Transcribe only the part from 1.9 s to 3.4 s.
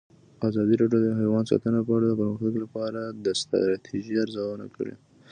اړه د پرمختګ لپاره د